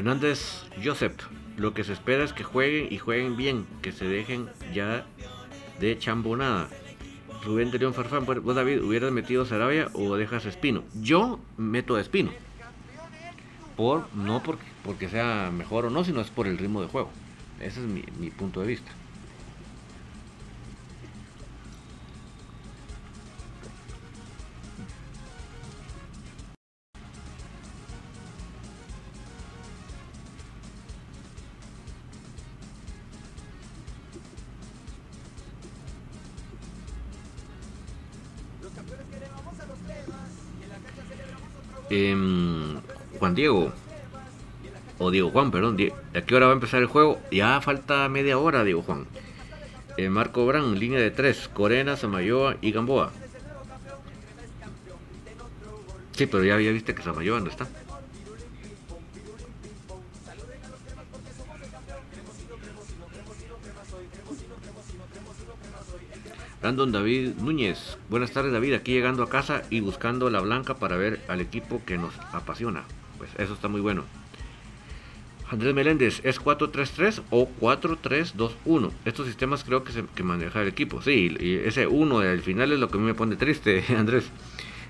[0.00, 1.12] Hernández Joseph,
[1.58, 5.04] lo que se espera es que jueguen y jueguen bien, que se dejen ya
[5.78, 6.70] de chambonada.
[7.44, 10.84] Rubén de León Farfán, vos David, ¿hubieras metido Sarabia o dejas Espino?
[10.94, 12.30] Yo meto a Espino.
[13.76, 17.10] Por, no porque, porque sea mejor o no, sino es por el ritmo de juego.
[17.60, 18.90] Ese es mi, mi punto de vista.
[41.90, 42.78] Em,
[43.18, 43.72] Juan Diego,
[44.98, 45.76] o Diego Juan, perdón,
[46.14, 47.20] ¿a qué hora va a empezar el juego?
[47.30, 49.06] Ya falta media hora, Diego Juan.
[49.96, 53.10] Eh, Marco Bran, línea de tres, Corena, Samayoa y Gamboa.
[56.12, 57.66] Sí, pero ya, había viste que Samayoa no está.
[66.70, 67.98] Brandon David Núñez.
[68.08, 71.82] Buenas tardes David, aquí llegando a casa y buscando la blanca para ver al equipo
[71.84, 72.84] que nos apasiona.
[73.18, 74.04] Pues eso está muy bueno.
[75.50, 78.92] Andrés Meléndez, ¿es 4-3-3 o 4-3-2-1?
[79.04, 81.02] Estos sistemas creo que, maneja el equipo.
[81.02, 84.30] Sí, ese 1 del final es lo que a mí me pone triste, Andrés.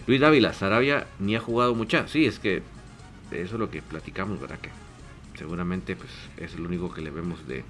[0.07, 2.07] Luis Dávila, Sarabia ni ha jugado mucha.
[2.09, 2.57] Sí, es que
[3.31, 4.59] eso es lo que platicamos, ¿verdad?
[4.59, 4.69] Que
[5.39, 7.65] seguramente pues, es lo único que le vemos de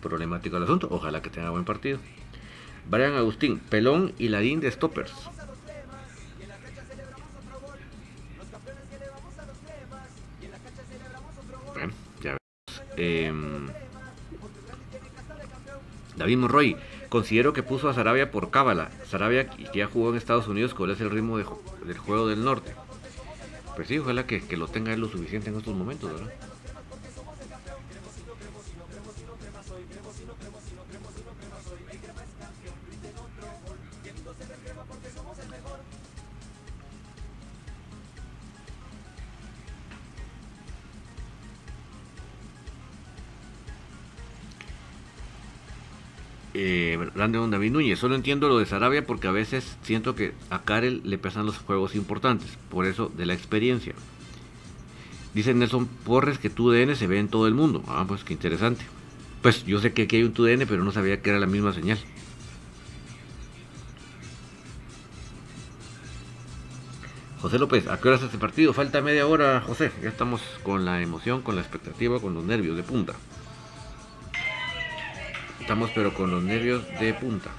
[0.00, 0.88] problemático al asunto.
[0.90, 1.98] Ojalá que tenga buen partido.
[2.88, 5.12] Brian Agustín, Pelón y Ladín de Stoppers.
[11.74, 12.82] Bueno, ya vemos.
[12.96, 13.32] Eh,
[16.16, 16.76] David Monroy,
[17.08, 18.90] considero que puso a Sarabia por cábala.
[19.06, 21.44] Sarabia que ya jugó en Estados Unidos, ¿cuál es el ritmo de,
[21.84, 22.74] del juego del norte?
[23.76, 26.32] Pues sí, ojalá que, que lo tenga él lo suficiente en estos momentos, ¿verdad?
[46.60, 47.98] Eh, Brandon David Núñez.
[48.00, 51.58] Solo entiendo lo de Sarabia porque a veces siento que a Karel le pesan los
[51.58, 52.58] juegos importantes.
[52.68, 53.94] Por eso, de la experiencia.
[55.34, 57.84] Dice Nelson Porres que tu DN se ve en todo el mundo.
[57.86, 58.84] Ah, pues qué interesante.
[59.40, 61.72] Pues yo sé que aquí hay un TUDN, pero no sabía que era la misma
[61.72, 61.98] señal.
[67.40, 68.72] José López, ¿a qué hora es este partido?
[68.72, 69.92] Falta media hora, José.
[70.02, 73.12] Ya estamos con la emoción, con la expectativa, con los nervios de punta.
[75.68, 77.50] Estamos pero con los nervios de punta.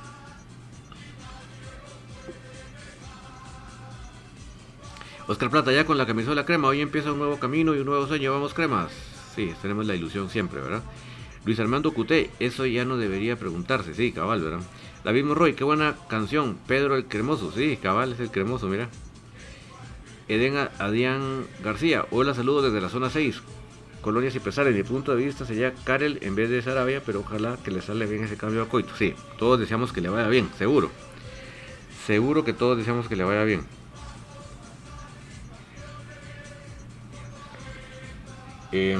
[5.27, 8.07] Oscar Plata, ya con la camisola crema, hoy empieza un nuevo camino y un nuevo
[8.07, 8.31] sueño.
[8.31, 8.91] Vamos cremas.
[9.35, 10.81] Sí, tenemos la ilusión siempre, ¿verdad?
[11.45, 13.93] Luis Armando Cuté, eso ya no debería preguntarse.
[13.93, 14.61] Sí, cabal, ¿verdad?
[15.03, 16.57] David Morroy, qué buena canción.
[16.65, 18.89] Pedro el Cremoso, sí, cabal es el Cremoso, mira.
[20.27, 23.39] Eden Adrián García, hola, saludos desde la zona 6.
[24.01, 27.57] Colonias y Pesares, mi punto de vista sería Karel en vez de Sarabia, pero ojalá
[27.63, 28.95] que le sale bien ese cambio a Coito.
[28.97, 30.89] Sí, todos deseamos que le vaya bien, seguro.
[32.05, 33.63] Seguro que todos deseamos que le vaya bien.
[38.71, 38.97] Eh,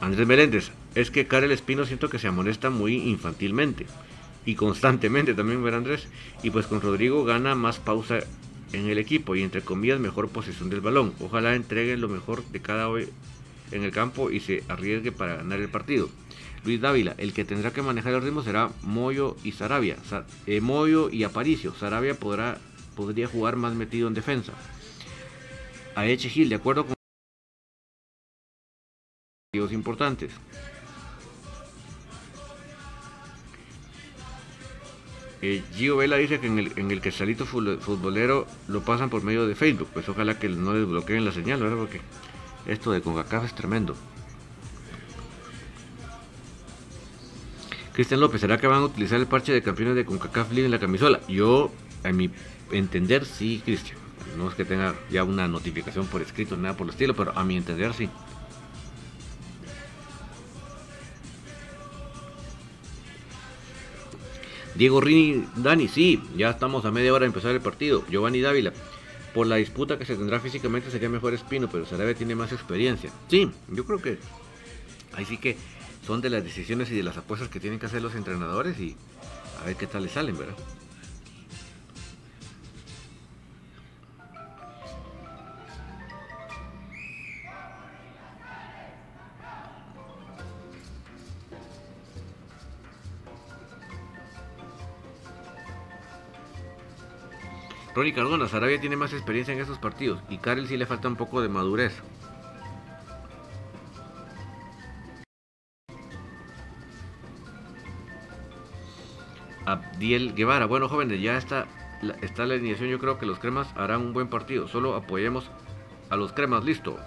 [0.00, 3.86] Andrés Meléndez, es que Karel Espino siento que se amonesta muy infantilmente
[4.46, 6.06] y constantemente también, ver Andrés.
[6.42, 8.20] Y pues con Rodrigo gana más pausa
[8.72, 11.14] en el equipo y entre comillas mejor posición del balón.
[11.20, 13.08] Ojalá entregue lo mejor de cada hoy
[13.74, 16.08] en el campo y se arriesgue para ganar el partido.
[16.64, 19.98] Luis Dávila, el que tendrá que manejar el ritmo será Moyo y Sarabia.
[20.08, 21.74] Sa eh, Moyo y Aparicio.
[21.74, 22.58] Sarabia podrá,
[22.96, 24.52] podría jugar más metido en defensa.
[25.94, 26.94] A Eche Gil, de acuerdo con
[29.72, 30.32] importantes.
[35.42, 39.22] Eh, Gio Vela dice que en el, en el que salito futbolero lo pasan por
[39.22, 39.88] medio de Facebook.
[39.92, 41.76] Pues ojalá que no les bloqueen la señal, ¿verdad?
[41.76, 42.00] Porque
[42.66, 43.94] esto de CONCACAF es tremendo.
[47.92, 50.70] Cristian López, ¿será que van a utilizar el parche de campeones de CONCACAF League en
[50.70, 51.20] la camisola?
[51.28, 51.70] Yo,
[52.02, 52.30] a mi
[52.72, 53.98] entender, sí, Cristian.
[54.36, 57.44] No es que tenga ya una notificación por escrito, nada por el estilo, pero a
[57.44, 58.08] mi entender, sí.
[64.74, 68.04] Diego Rini, Dani, sí, ya estamos a media hora de empezar el partido.
[68.10, 68.72] Giovanni Dávila,
[69.34, 73.10] por la disputa que se tendrá físicamente sería mejor Espino, pero Sarabia tiene más experiencia.
[73.28, 74.18] Sí, yo creo que
[75.12, 75.56] ahí sí que
[76.06, 78.96] son de las decisiones y de las apuestas que tienen que hacer los entrenadores y
[79.60, 80.54] a ver qué tal le salen, ¿verdad?
[97.94, 101.16] Ronnie Cardona, Sarabia tiene más experiencia en estos partidos y Karel sí le falta un
[101.16, 102.02] poco de madurez.
[109.64, 111.66] Abdiel Guevara, bueno jóvenes, ya está
[112.20, 115.50] está la alineación, yo creo que los cremas harán un buen partido, solo apoyemos
[116.10, 116.98] a los cremas, listo.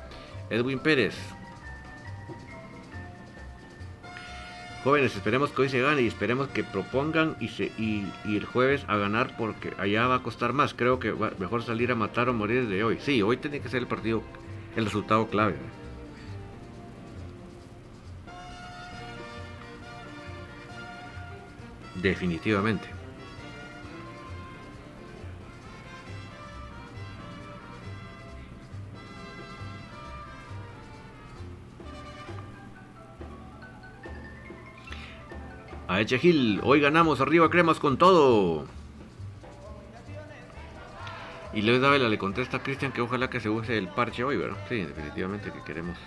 [0.50, 1.16] Edwin Pérez,
[4.84, 8.86] Jóvenes, esperemos que hoy se gane y esperemos que propongan y, se, y, el jueves
[8.88, 10.74] a ganar porque allá va a costar más.
[10.74, 12.98] Creo que va, mejor salir a matar o morir desde hoy.
[13.02, 14.24] Sí, hoy tiene que ser el partido,
[14.76, 15.56] el resultado clave.
[21.96, 22.97] Definitivamente.
[35.98, 38.66] A Echegil, hoy ganamos arriba cremas con todo.
[41.56, 44.38] Y Leo Dávila le contesta a Cristian que ojalá que se use el parche hoy,
[44.38, 44.60] ¿verdad?
[44.70, 45.98] Sí, definitivamente que queremos.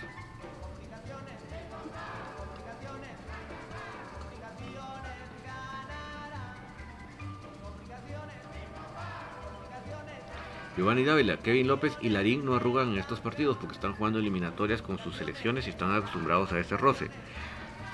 [10.76, 14.82] Giovanni Dávila, Kevin López y Larín no arrugan en estos partidos porque están jugando eliminatorias
[14.82, 17.10] con sus selecciones y están acostumbrados a ese roce.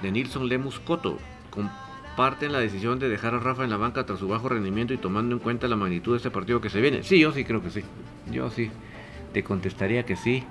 [0.03, 1.19] De Nilson Lemus Coto,
[2.17, 4.97] comparten la decisión de dejar a Rafa en la banca tras su bajo rendimiento y
[4.97, 7.03] tomando en cuenta la magnitud de este partido que se viene?
[7.03, 7.83] Sí, yo sí creo que sí.
[8.33, 8.71] Yo sí.
[9.35, 10.43] Te contestaría que sí,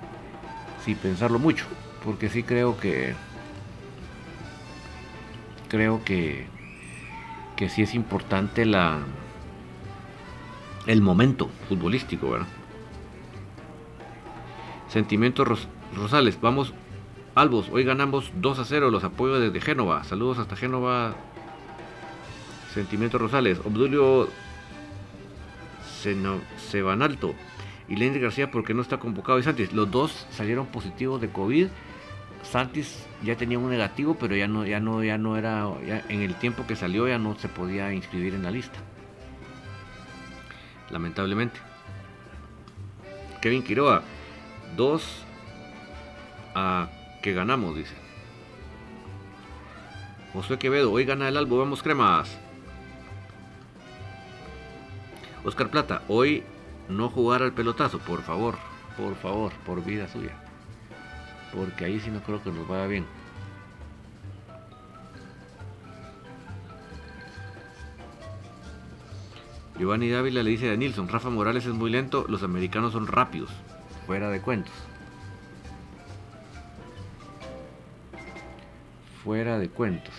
[0.83, 1.65] sin pensarlo mucho.
[2.03, 3.15] Porque sí creo que...
[5.67, 6.45] Creo que...
[7.55, 8.99] Que sí es importante la...
[10.85, 12.47] El momento futbolístico, ¿verdad?
[14.87, 16.75] Sentimientos Rosales, vamos
[17.33, 20.03] Albos, hoy ganamos 2 a 0 los apoyos desde Génova.
[20.03, 21.15] Saludos hasta Génova.
[22.75, 23.59] Sentimiento Rosales.
[23.59, 24.29] Obdulio
[26.69, 27.33] Sebanalto.
[27.87, 29.39] Y Lenny García porque no está convocado.
[29.39, 31.67] Y Santis, los dos salieron positivos de COVID.
[32.43, 35.67] Santis ya tenía un negativo, pero ya no, ya no, ya no era,
[36.09, 38.77] en el tiempo que salió ya no se podía inscribir en la lista.
[40.91, 41.59] Lamentablemente.
[43.41, 44.03] Kevin Quiroa,
[44.75, 45.25] 2
[46.55, 46.89] a
[47.23, 47.95] que ganamos, dice.
[50.33, 52.44] Josué Quevedo, hoy gana el Albo, vamos cremas.
[55.45, 56.43] Oscar Plata, hoy
[56.89, 58.55] no jugar al pelotazo, por favor,
[58.97, 60.35] por favor, por vida suya.
[61.53, 63.05] Porque ahí sí no creo que nos vaya bien.
[69.77, 73.49] Giovanni Dávila le dice a Nilsson, Rafa Morales es muy lento, los americanos son rápidos.
[74.05, 74.73] Fuera de cuentos.
[79.25, 80.13] fuera de cuentos.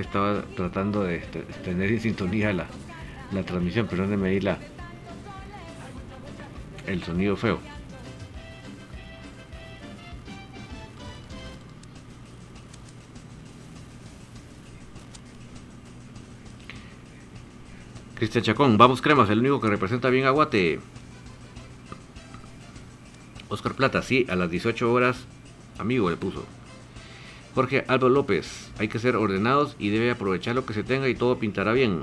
[0.00, 1.18] Estaba tratando de
[1.64, 2.66] tener en sintonía la,
[3.32, 4.58] la transmisión, perdónenme ahí la,
[6.86, 7.58] el sonido feo.
[18.16, 20.78] Cristian Chacón, vamos cremas, el único que representa bien Aguate.
[23.48, 25.24] Oscar Plata, sí, a las 18 horas,
[25.78, 26.44] amigo le puso.
[27.54, 31.14] Jorge Alba López, hay que ser ordenados y debe aprovechar lo que se tenga y
[31.14, 32.02] todo pintará bien.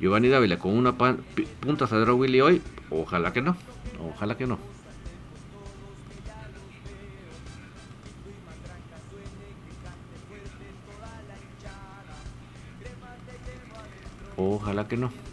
[0.00, 1.18] Giovanni Dávila, con una pan,
[1.60, 3.56] punta saldrá Willy hoy, ojalá que no,
[4.02, 4.58] ojalá que no.
[14.36, 15.29] Ojalá que no.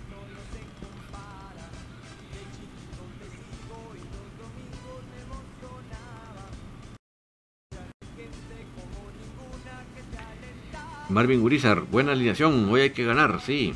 [11.10, 13.74] Marvin Gurizar, buena alineación, hoy hay que ganar, sí.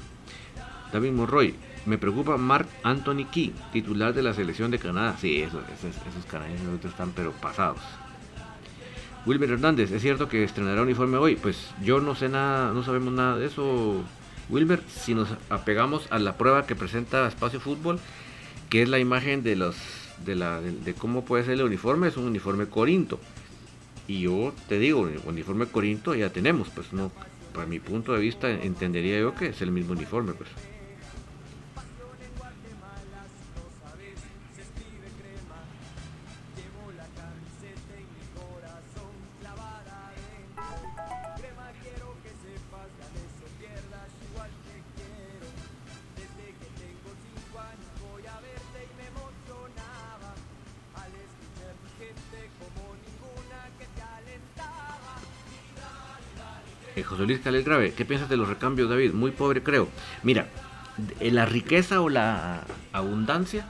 [0.91, 1.55] David Monroy,
[1.85, 5.15] me preocupa Mark Anthony Key, titular de la selección de Canadá.
[5.17, 7.79] Sí, esos, esos, canadienses están pero pasados.
[9.25, 11.37] Wilmer Hernández, ¿es cierto que estrenará uniforme hoy?
[11.37, 14.03] Pues yo no sé nada, no sabemos nada de eso,
[14.49, 14.81] Wilmer.
[14.89, 17.99] Si nos apegamos a la prueba que presenta Espacio Fútbol,
[18.69, 19.77] que es la imagen de los
[20.25, 23.21] de, la, de cómo puede ser el uniforme, es un uniforme corinto.
[24.11, 27.13] Y yo te digo, el uniforme Corinto ya tenemos, pues no,
[27.53, 30.49] para mi punto de vista entendería yo que es el mismo uniforme, pues.
[57.03, 59.13] José Luis Calel Grave, ¿qué piensas de los recambios, David?
[59.13, 59.87] Muy pobre, creo.
[60.23, 60.47] Mira,
[61.19, 63.65] la riqueza o la abundancia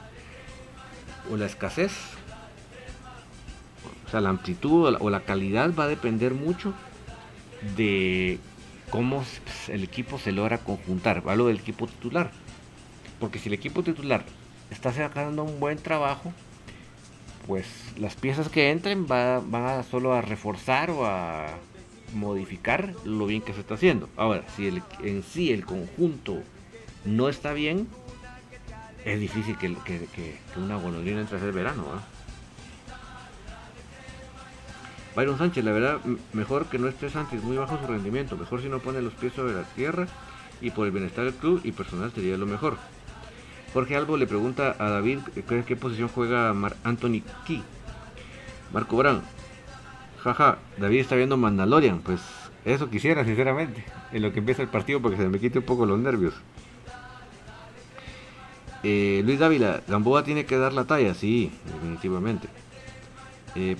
[1.30, 1.92] o la escasez,
[4.06, 6.74] o sea, la amplitud o la calidad va a depender mucho
[7.76, 8.38] de
[8.90, 9.24] cómo
[9.68, 11.22] el equipo se logra conjuntar.
[11.26, 12.30] Hablo del equipo titular.
[13.18, 14.24] Porque si el equipo titular
[14.70, 16.32] está sacando un buen trabajo,
[17.46, 17.66] pues
[17.96, 21.46] las piezas que entren van a solo a reforzar o a
[22.12, 24.08] modificar lo bien que se está haciendo.
[24.16, 24.68] Ahora, si
[25.02, 26.42] en sí el conjunto
[27.04, 27.88] no está bien,
[29.04, 29.76] es difícil que,
[30.56, 31.84] una golondrina entre a verano.
[35.16, 36.00] Byron Sánchez, la verdad,
[36.32, 38.36] mejor que no esté Sánchez, muy bajo su rendimiento.
[38.36, 40.06] Mejor si no pone los pies sobre la tierra
[40.60, 42.78] y por el bienestar del club y personal sería lo mejor.
[43.74, 47.62] Jorge Albo le pregunta a David qué, qué posición juega Mar Anthony Key.
[48.72, 49.22] Marco Brand,
[50.22, 52.20] jaja, David está viendo Mandalorian, pues
[52.64, 55.84] eso quisiera, sinceramente, en lo que empieza el partido porque se me quite un poco
[55.84, 56.34] los nervios.
[58.84, 62.48] Eh, Luis Dávila, Gamboa tiene que dar la talla, sí, definitivamente.
[63.54, 63.76] Eh,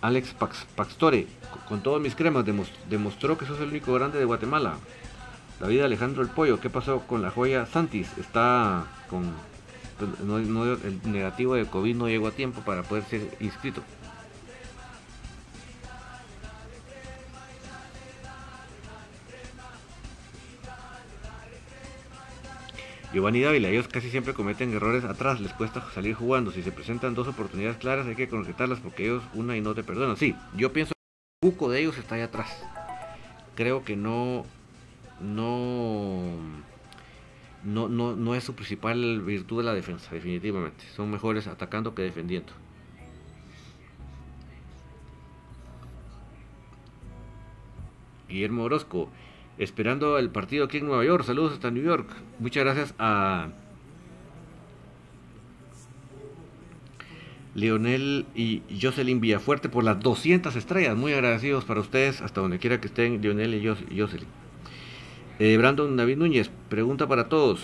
[0.00, 0.34] Alex
[0.76, 1.26] Paxtore,
[1.68, 2.44] con todos mis cremas,
[2.88, 4.76] demostró que sos el único grande de Guatemala.
[5.60, 8.16] David Alejandro El Pollo, ¿qué pasó con la joya Santis?
[8.18, 9.32] Está con.
[9.98, 13.82] Pues, el negativo de COVID no llegó a tiempo para poder ser inscrito.
[23.12, 26.50] Giovanni Dávila, ellos casi siempre cometen errores atrás, les cuesta salir jugando.
[26.50, 29.82] Si se presentan dos oportunidades claras hay que concretarlas porque ellos una y no te
[29.82, 30.16] perdonan.
[30.16, 30.92] Sí, yo pienso
[31.40, 32.62] que un de ellos está ahí atrás.
[33.54, 34.44] Creo que no,
[35.20, 36.36] no,
[37.64, 40.84] no, no, no es su principal virtud de la defensa, definitivamente.
[40.94, 42.52] Son mejores atacando que defendiendo.
[48.28, 49.08] Guillermo Orozco,
[49.58, 51.24] esperando el partido aquí en Nueva York.
[51.24, 52.08] Saludos hasta New York.
[52.38, 53.48] Muchas gracias a
[57.54, 60.96] Leonel y Jocelyn Villafuerte por las 200 estrellas.
[60.96, 63.66] Muy agradecidos para ustedes, hasta donde quiera que estén, Leonel y
[63.98, 64.28] Jocelyn.
[65.40, 67.60] Eh, Brandon David Núñez, pregunta para todos.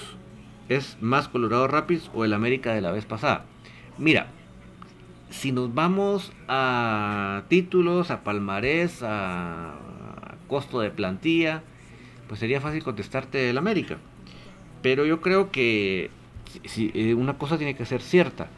[0.68, 3.44] ¿Es más Colorado Rapids o el América de la vez pasada?
[3.98, 4.28] Mira,
[5.30, 9.74] si nos vamos a títulos, a palmarés, a
[10.48, 11.62] costo de plantilla,
[12.28, 13.98] pues sería fácil contestarte el América.
[14.82, 16.10] Pero yo creo que
[16.64, 18.48] si, eh, una cosa tiene que ser cierta.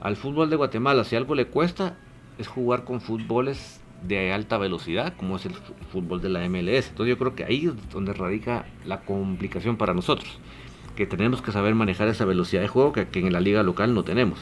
[0.00, 1.96] Al fútbol de Guatemala, si algo le cuesta,
[2.38, 5.54] es jugar con fútboles de alta velocidad, como es el
[5.92, 6.88] fútbol de la MLS.
[6.88, 10.38] Entonces yo creo que ahí es donde radica la complicación para nosotros.
[10.94, 13.94] Que tenemos que saber manejar esa velocidad de juego que, que en la liga local
[13.94, 14.38] no tenemos.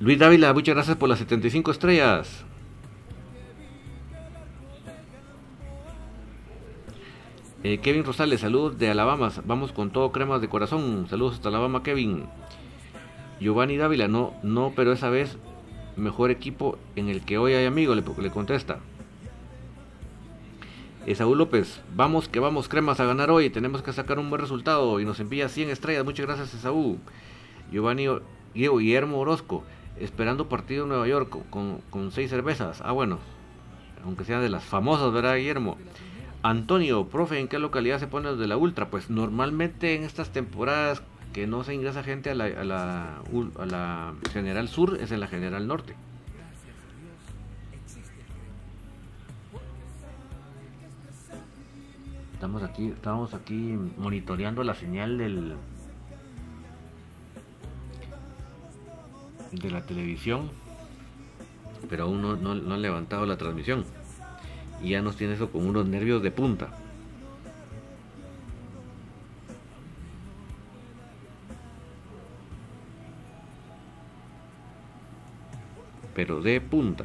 [0.00, 2.44] Luis Dávila, muchas gracias por las 75 estrellas.
[7.68, 9.32] Eh, Kevin Rosales, saludos de Alabama.
[9.44, 11.08] Vamos con todo cremas de corazón.
[11.10, 12.22] Saludos hasta Alabama, Kevin.
[13.40, 15.36] Giovanni Dávila, no, no, pero esa vez
[15.96, 18.78] mejor equipo en el que hoy hay amigo, le, le contesta.
[21.12, 25.00] Saúl López, vamos que vamos cremas a ganar hoy, tenemos que sacar un buen resultado
[25.00, 26.98] y nos envía 100 estrellas, muchas gracias Esaú.
[27.72, 28.06] Giovanni
[28.54, 29.64] Guillermo Orozco,
[29.98, 32.80] esperando partido en Nueva York con, con seis cervezas.
[32.84, 33.18] Ah, bueno,
[34.04, 35.76] aunque sean de las famosas, ¿verdad, Guillermo?
[36.42, 38.88] Antonio, profe, ¿en qué localidad se pone los de la Ultra?
[38.88, 43.22] Pues normalmente en estas temporadas que no se ingresa gente a la, a la,
[43.58, 45.94] a la General Sur es en la General Norte.
[52.34, 55.56] Estamos aquí, estamos aquí monitoreando la señal del
[59.52, 60.50] de la televisión,
[61.88, 63.84] pero aún no, han levantado la transmisión.
[64.82, 66.68] Y ya nos tiene eso con unos nervios de punta.
[76.14, 77.04] Pero de punta.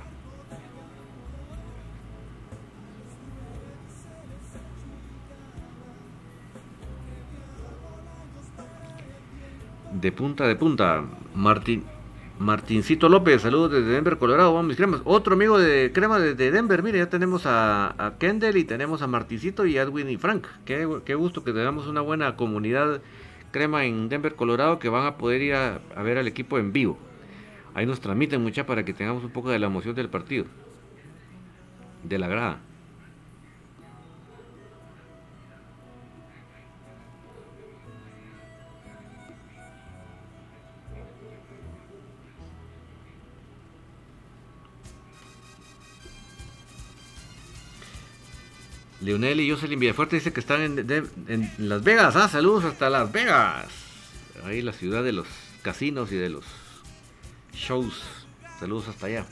[9.92, 11.04] De punta de punta.
[11.36, 11.84] Martín,
[12.42, 14.52] Martincito López, saludos desde Denver, Colorado.
[14.52, 15.02] Vamos, mis cremas.
[15.06, 16.82] Otro amigo de crema desde Denver.
[16.82, 20.48] Mire, ya tenemos a, a Kendall y tenemos a Martincito y Edwin y Frank.
[20.66, 23.04] Qué, qué, gusto que tengamos una buena comunidad
[23.52, 26.74] crema en Denver, Colorado, que van a poder ir a, a ver al equipo en
[26.74, 26.98] vivo.
[27.76, 30.46] Ahí nos transmiten mucha para que tengamos un poco de la emoción del partido.
[32.04, 32.60] De la grada.
[49.02, 52.16] Leonel y Jocelyn Villafuerte dice que están en, Las Vegas.
[52.16, 53.66] Ah, saludos hasta Las Vegas.
[54.46, 55.28] Ahí la ciudad de los
[55.64, 56.46] casinos y de los
[57.54, 58.04] shows.
[58.60, 59.26] Saludos hasta allá.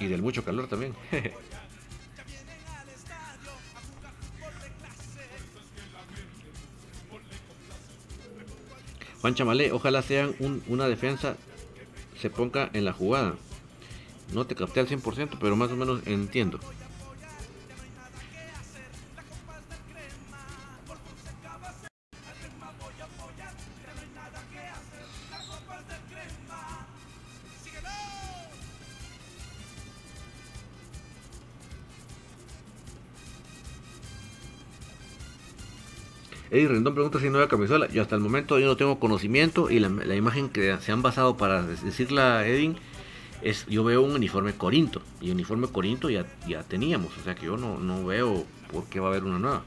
[0.00, 0.94] Y del mucho calor también.
[9.20, 11.36] Juan Chamalé, ojalá sean un, una defensa
[12.20, 13.34] se ponga en la jugada.
[14.32, 16.60] No te capté al 100%, pero más o menos entiendo.
[36.58, 37.88] Eddie Rendón pregunta si nueva camisola.
[37.88, 41.36] Yo hasta el momento yo no tengo conocimiento y la, imagen que se han basado
[41.36, 42.76] para decirla Edwin
[43.42, 47.46] es yo veo un uniforme Corinto y uniforme Corinto ya, ya teníamos, o sea que
[47.46, 49.62] yo no, no veo por qué va a haber una nueva.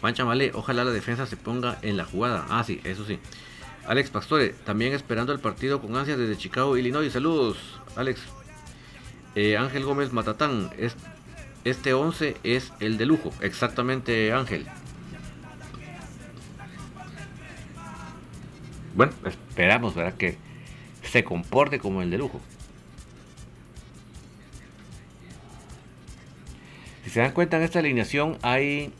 [0.00, 2.46] Juan Chamale, ojalá la defensa se ponga en la jugada.
[2.48, 3.18] Ah, sí, eso sí.
[3.86, 7.12] Alex Pastore, también esperando el partido con ansias desde Chicago, Illinois.
[7.12, 7.58] Saludos,
[7.96, 8.20] Alex.
[9.36, 10.96] Eh, Ángel Gómez Matatán, es,
[11.64, 14.66] este 11 es el de lujo, exactamente Ángel.
[18.94, 20.14] Bueno, esperamos, ¿verdad?
[20.14, 20.36] Que
[21.02, 22.40] se comporte como el de lujo.
[27.04, 28.92] Si se dan cuenta en esta alineación hay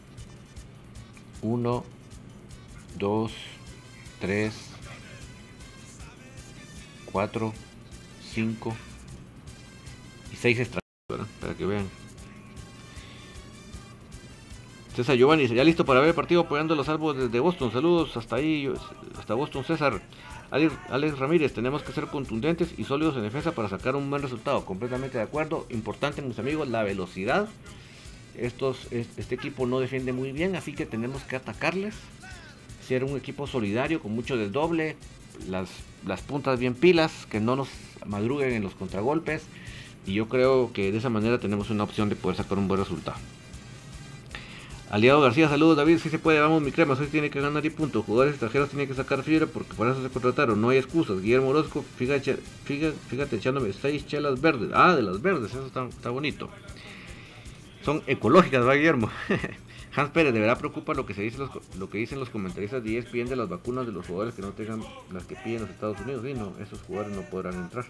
[1.43, 1.85] 1,
[2.99, 3.33] 2,
[4.21, 4.55] 3,
[7.13, 7.55] 4,
[8.33, 8.77] 5
[10.33, 11.27] y 6 extranjeros, ¿verdad?
[11.41, 12.00] Para que vean.
[15.01, 17.73] César Giovanni, ya listo para ver el partido apoyando los salvos desde Boston.
[17.73, 18.71] Saludos hasta ahí,
[19.19, 20.03] hasta Boston, César.
[20.51, 24.67] Alex Ramírez, tenemos que ser contundentes y sólidos en defensa para sacar un buen resultado.
[24.67, 25.65] Completamente de acuerdo.
[25.71, 27.49] Importante, mis amigos, la velocidad.
[28.37, 31.95] Estos, este equipo no defiende muy bien, así que tenemos que atacarles.
[32.87, 34.97] Ser un equipo solidario, con mucho desdoble.
[35.49, 35.71] Las,
[36.07, 37.69] las puntas bien pilas, que no nos
[38.05, 39.45] madruguen en los contragolpes.
[40.07, 42.81] Y yo creo que de esa manera tenemos una opción de poder sacar un buen
[42.81, 43.17] resultado.
[44.91, 47.71] Aliado García, saludos David, si se puede, vamos mi crema, hoy tiene que ganar y
[47.71, 48.03] punto.
[48.03, 51.23] Jugadores extranjeros tienen que sacar fibra porque por eso se contrataron, no hay excusas.
[51.23, 54.71] Guillermo Orozco, fíjate, fíjate, fíjate echándome seis chelas verdes.
[54.75, 56.51] Ah, de las verdes, eso está, está bonito.
[57.85, 59.09] Son ecológicas, va Guillermo.
[59.95, 62.83] Hans Pérez, de verdad preocupa lo que se dice los, lo que dicen los comentaristas
[62.83, 64.83] de ESPN de las vacunas de los jugadores que no tengan
[65.13, 66.25] las que piden los Estados Unidos.
[66.27, 67.85] Sí, no, esos jugadores no podrán entrar.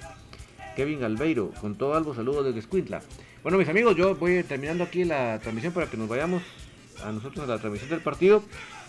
[0.76, 3.00] Kevin Albeiro, con todo algo, saludos desde Squintla.
[3.42, 6.42] Bueno, mis amigos, yo voy terminando aquí la transmisión para que nos vayamos
[7.04, 8.42] a nosotros a la transmisión del partido.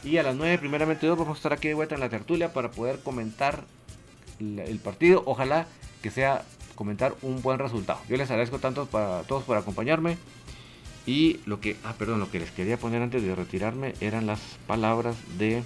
[0.03, 2.72] Y a las 9, primeramente, vamos a estar aquí de vuelta en la tertulia para
[2.72, 3.64] poder comentar
[4.39, 5.24] el, el partido.
[5.26, 5.68] Ojalá
[6.01, 6.43] que sea
[6.76, 7.99] comentar un buen resultado.
[8.09, 10.18] Yo les agradezco tanto para todos por acompañarme.
[11.05, 14.39] Y lo que, ah, perdón, lo que les quería poner antes de retirarme eran las
[14.68, 15.64] palabras de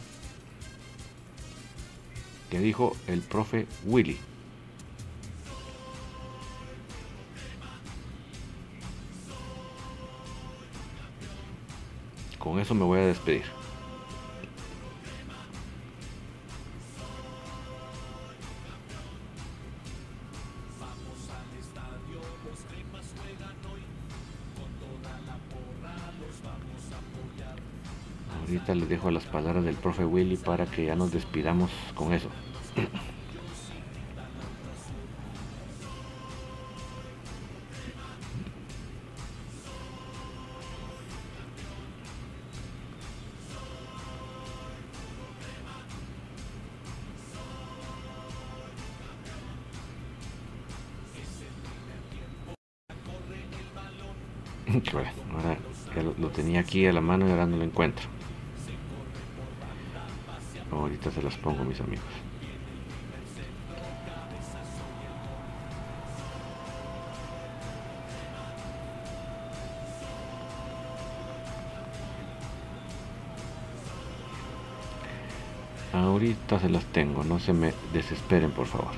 [2.50, 4.18] que dijo el profe Willy.
[12.46, 13.42] Con eso me voy a despedir.
[28.40, 32.30] Ahorita les dejo las palabras del profe Willy para que ya nos despidamos con eso.
[56.76, 58.06] aquí a la mano y ahora no lo encuentro.
[60.70, 62.04] Ahorita se las pongo, mis amigos.
[75.94, 78.92] Ahorita se las tengo, no se me desesperen, por favor.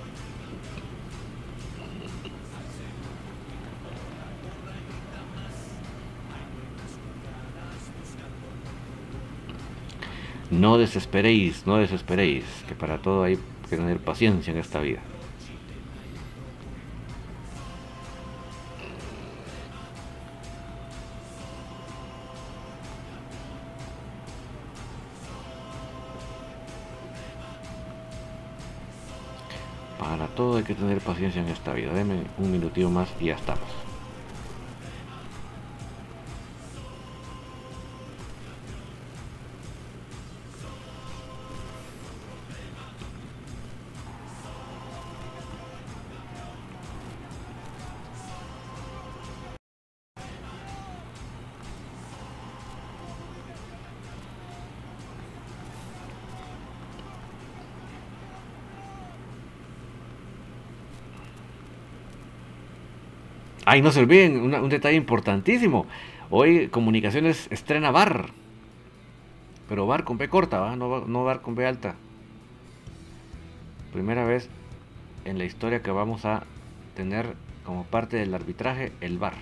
[10.49, 13.37] No desesperéis, no desesperéis, que para todo hay
[13.69, 15.01] que tener paciencia en esta vida.
[29.99, 31.93] Para todo hay que tener paciencia en esta vida.
[31.93, 33.86] Deme un minutito más y ya estamos.
[63.69, 65.87] Ay, no se olviden, un detalle importantísimo.
[66.29, 68.29] Hoy Comunicaciones estrena bar.
[69.67, 70.73] Pero bar con B corta.
[70.77, 71.95] No, no bar con B alta.
[73.91, 74.47] Primera vez
[75.25, 76.43] en la historia que vamos a
[76.95, 79.33] tener como parte del arbitraje el bar.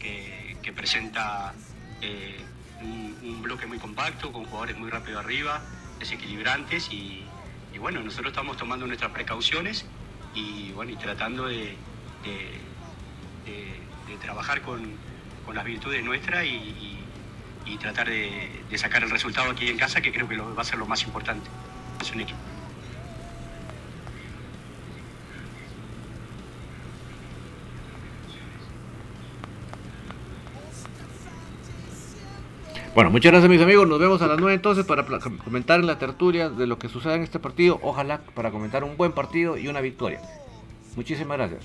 [0.00, 1.52] Que, presenta
[2.00, 2.40] eh,
[2.80, 5.60] un, bloque muy compacto con jugadores muy rápido arriba
[5.98, 7.24] desequilibrantes y,
[7.78, 9.84] bueno nosotros estamos tomando nuestras precauciones
[10.34, 11.76] y bueno y tratando de,
[14.20, 14.80] trabajar con,
[15.44, 16.98] con las virtudes nuestras y,
[17.80, 20.86] tratar de, sacar el resultado aquí en casa que creo que va a ser lo
[20.86, 21.48] más importante.
[22.00, 22.51] Es un equipo
[32.94, 33.88] Bueno, muchas gracias mis amigos.
[33.88, 37.14] Nos vemos a las 9 entonces para comentar en la tertulia de lo que suceda
[37.14, 37.80] en este partido.
[37.82, 40.20] Ojalá para comentar un buen partido y una victoria.
[40.94, 41.64] Muchísimas gracias.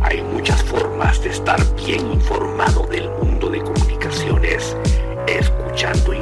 [0.00, 4.74] Hay muchas formas de estar bien informado del mundo de comunicaciones
[5.26, 6.21] escuchando Infinito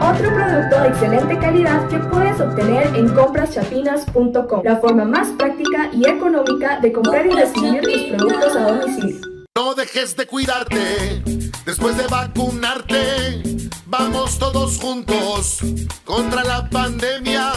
[0.00, 6.06] Otro producto de excelente calidad que puedes obtener en compraschapinas.com, la forma más práctica y
[6.06, 9.20] económica de comprar y recibir tus productos a domicilio.
[9.54, 11.22] No dejes de cuidarte
[11.64, 13.42] después de vacunarte.
[13.86, 15.60] Vamos todos juntos
[16.04, 17.52] contra la pandemia.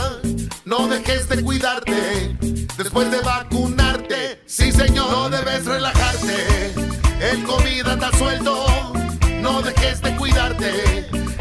[0.64, 2.38] No dejes de cuidarte
[2.78, 4.42] después de vacunarte.
[4.46, 6.74] Sí, señor, no debes relajarte.
[7.20, 8.66] El COVID anda suelto.
[9.42, 11.19] No dejes de cuidarte